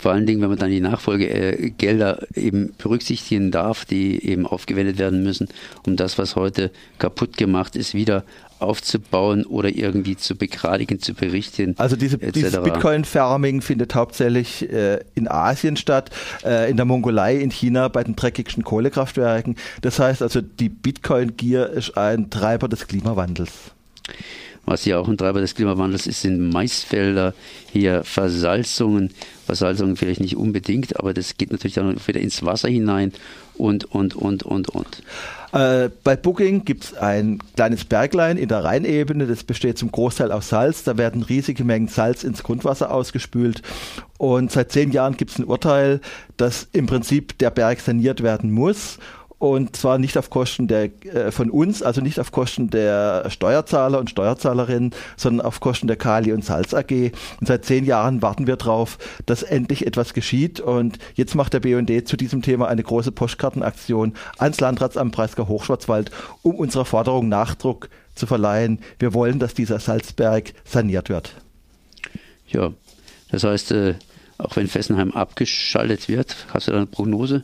Vor 0.01 0.13
allen 0.13 0.25
Dingen, 0.25 0.41
wenn 0.41 0.49
man 0.49 0.57
dann 0.57 0.71
die 0.71 0.81
Nachfolgegelder 0.81 2.25
eben 2.33 2.73
berücksichtigen 2.79 3.51
darf, 3.51 3.85
die 3.85 4.25
eben 4.25 4.47
aufgewendet 4.47 4.97
werden 4.97 5.21
müssen, 5.21 5.47
um 5.85 5.95
das, 5.95 6.17
was 6.17 6.35
heute 6.35 6.71
kaputt 6.97 7.37
gemacht 7.37 7.75
ist, 7.75 7.93
wieder 7.93 8.23
aufzubauen 8.57 9.45
oder 9.45 9.69
irgendwie 9.69 10.17
zu 10.17 10.35
begradigen, 10.35 10.99
zu 10.99 11.13
berichten. 11.13 11.75
Also 11.77 11.95
diese, 11.95 12.17
dieses 12.17 12.59
Bitcoin-Farming 12.59 13.61
findet 13.61 13.93
hauptsächlich 13.93 14.67
äh, 14.71 15.01
in 15.13 15.27
Asien 15.27 15.77
statt, 15.77 16.09
äh, 16.43 16.71
in 16.71 16.77
der 16.77 16.85
Mongolei, 16.85 17.37
in 17.37 17.51
China, 17.51 17.87
bei 17.87 18.03
den 18.03 18.15
dreckigsten 18.15 18.63
Kohlekraftwerken. 18.63 19.55
Das 19.81 19.99
heißt 19.99 20.23
also, 20.23 20.41
die 20.41 20.69
Bitcoin-Gier 20.69 21.69
ist 21.69 21.95
ein 21.95 22.31
Treiber 22.31 22.67
des 22.67 22.87
Klimawandels 22.87 23.51
was 24.65 24.85
ja 24.85 24.99
auch 24.99 25.07
ein 25.07 25.17
Treiber 25.17 25.41
des 25.41 25.55
Klimawandels 25.55 26.07
ist, 26.07 26.21
sind 26.21 26.51
Maisfelder, 26.51 27.33
hier 27.71 28.03
Versalzungen, 28.03 29.11
Versalzungen 29.45 29.95
vielleicht 29.95 30.21
nicht 30.21 30.37
unbedingt, 30.37 30.99
aber 30.99 31.13
das 31.13 31.37
geht 31.37 31.51
natürlich 31.51 31.75
dann 31.75 31.95
wieder 32.05 32.19
ins 32.19 32.43
Wasser 32.43 32.69
hinein 32.69 33.11
und, 33.57 33.85
und, 33.85 34.15
und, 34.15 34.43
und, 34.43 34.69
und. 34.69 35.03
Äh, 35.53 35.89
bei 36.03 36.15
Booking 36.15 36.63
gibt 36.63 36.85
es 36.85 36.93
ein 36.93 37.39
kleines 37.55 37.85
Berglein 37.85 38.37
in 38.37 38.47
der 38.47 38.63
Rheinebene, 38.63 39.27
das 39.27 39.43
besteht 39.43 39.77
zum 39.77 39.91
Großteil 39.91 40.31
aus 40.31 40.49
Salz. 40.49 40.83
Da 40.83 40.97
werden 40.97 41.23
riesige 41.23 41.63
Mengen 41.63 41.87
Salz 41.87 42.23
ins 42.23 42.43
Grundwasser 42.43 42.91
ausgespült. 42.91 43.61
Und 44.17 44.51
seit 44.51 44.71
zehn 44.71 44.91
Jahren 44.91 45.17
gibt 45.17 45.31
es 45.31 45.39
ein 45.39 45.45
Urteil, 45.45 45.99
dass 46.37 46.67
im 46.71 46.85
Prinzip 46.85 47.37
der 47.39 47.49
Berg 47.49 47.81
saniert 47.81 48.23
werden 48.23 48.51
muss 48.51 48.99
und 49.41 49.75
zwar 49.75 49.97
nicht 49.97 50.19
auf 50.19 50.29
Kosten 50.29 50.67
der, 50.67 50.91
äh, 51.03 51.31
von 51.31 51.49
uns, 51.49 51.81
also 51.81 51.99
nicht 51.99 52.19
auf 52.19 52.31
Kosten 52.31 52.69
der 52.69 53.27
Steuerzahler 53.31 53.97
und 53.97 54.11
Steuerzahlerinnen, 54.11 54.91
sondern 55.17 55.43
auf 55.43 55.59
Kosten 55.59 55.87
der 55.87 55.95
Kali 55.95 56.31
und 56.31 56.45
Salz 56.45 56.75
AG. 56.75 57.11
Und 57.39 57.47
seit 57.47 57.65
zehn 57.65 57.83
Jahren 57.83 58.21
warten 58.21 58.45
wir 58.45 58.55
darauf, 58.55 58.99
dass 59.25 59.41
endlich 59.41 59.87
etwas 59.87 60.13
geschieht. 60.13 60.59
Und 60.59 60.99
jetzt 61.15 61.33
macht 61.33 61.53
der 61.53 61.59
BND 61.59 62.07
zu 62.07 62.17
diesem 62.17 62.43
Thema 62.43 62.67
eine 62.67 62.83
große 62.83 63.11
Postkartenaktion 63.11 64.13
ans 64.37 64.59
Landratsamt 64.59 65.11
Breisgau 65.11 65.47
Hochschwarzwald, 65.47 66.11
um 66.43 66.53
unserer 66.53 66.85
Forderung 66.85 67.27
Nachdruck 67.27 67.89
zu 68.13 68.27
verleihen. 68.27 68.77
Wir 68.99 69.15
wollen, 69.15 69.39
dass 69.39 69.55
dieser 69.55 69.79
Salzberg 69.79 70.53
saniert 70.65 71.09
wird. 71.09 71.33
Ja, 72.47 72.73
das 73.31 73.43
heißt, 73.43 73.71
äh, 73.71 73.95
auch 74.37 74.55
wenn 74.55 74.67
Fessenheim 74.67 75.09
abgeschaltet 75.13 76.09
wird, 76.09 76.35
hast 76.53 76.67
du 76.67 76.73
da 76.73 76.77
eine 76.77 76.85
Prognose? 76.85 77.43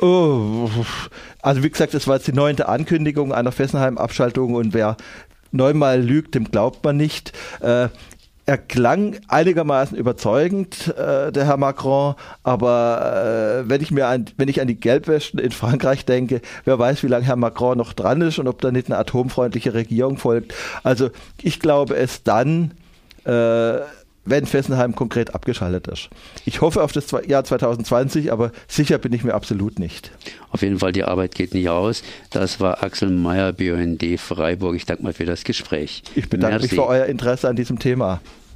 Oh, 0.00 0.70
also 1.42 1.62
wie 1.62 1.70
gesagt, 1.70 1.94
das 1.94 2.06
war 2.06 2.16
jetzt 2.16 2.28
die 2.28 2.32
neunte 2.32 2.68
Ankündigung 2.68 3.32
einer 3.32 3.52
Fessenheim-Abschaltung 3.52 4.54
und 4.54 4.72
wer 4.72 4.96
neunmal 5.50 6.00
lügt, 6.00 6.34
dem 6.34 6.50
glaubt 6.50 6.84
man 6.84 6.96
nicht. 6.96 7.32
Äh, 7.60 7.88
er 8.46 8.56
klang 8.56 9.16
einigermaßen 9.28 9.98
überzeugend, 9.98 10.88
äh, 10.96 11.30
der 11.32 11.44
Herr 11.44 11.58
Macron, 11.58 12.14
aber 12.44 13.64
äh, 13.64 13.68
wenn 13.68 13.82
ich 13.82 13.90
mir 13.90 14.06
an, 14.06 14.24
wenn 14.38 14.48
ich 14.48 14.60
an 14.62 14.68
die 14.68 14.80
Gelbwäsche 14.80 15.38
in 15.38 15.50
Frankreich 15.50 16.06
denke, 16.06 16.40
wer 16.64 16.78
weiß, 16.78 17.02
wie 17.02 17.08
lange 17.08 17.26
Herr 17.26 17.36
Macron 17.36 17.76
noch 17.76 17.92
dran 17.92 18.22
ist 18.22 18.38
und 18.38 18.48
ob 18.48 18.62
da 18.62 18.70
nicht 18.70 18.86
eine 18.86 18.98
atomfreundliche 18.98 19.74
Regierung 19.74 20.16
folgt. 20.16 20.54
Also 20.82 21.10
ich 21.42 21.60
glaube 21.60 21.96
es 21.96 22.22
dann, 22.22 22.70
äh, 23.26 23.80
wenn 24.30 24.46
Fessenheim 24.46 24.94
konkret 24.94 25.34
abgeschaltet 25.34 25.88
ist. 25.88 26.08
Ich 26.44 26.60
hoffe 26.60 26.82
auf 26.82 26.92
das 26.92 27.06
Jahr 27.26 27.44
2020, 27.44 28.32
aber 28.32 28.52
sicher 28.66 28.98
bin 28.98 29.12
ich 29.12 29.24
mir 29.24 29.34
absolut 29.34 29.78
nicht. 29.78 30.10
Auf 30.50 30.62
jeden 30.62 30.78
Fall, 30.78 30.92
die 30.92 31.04
Arbeit 31.04 31.34
geht 31.34 31.54
nicht 31.54 31.68
aus. 31.68 32.02
Das 32.30 32.60
war 32.60 32.82
Axel 32.82 33.10
Meyer, 33.10 33.52
BUND 33.52 34.04
Freiburg. 34.18 34.76
Ich 34.76 34.86
danke 34.86 35.02
mal 35.02 35.12
für 35.12 35.26
das 35.26 35.44
Gespräch. 35.44 36.02
Ich 36.14 36.28
bedanke 36.28 36.58
Merci. 36.58 36.74
mich 36.74 36.74
für 36.74 36.86
euer 36.86 37.06
Interesse 37.06 37.48
an 37.48 37.56
diesem 37.56 37.78
Thema. 37.78 38.20